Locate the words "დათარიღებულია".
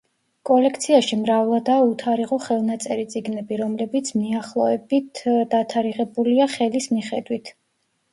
5.53-6.49